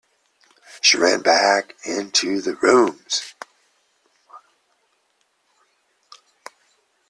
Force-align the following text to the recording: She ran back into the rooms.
She 0.81 0.97
ran 0.97 1.21
back 1.21 1.75
into 1.85 2.41
the 2.41 2.55
rooms. 2.55 3.35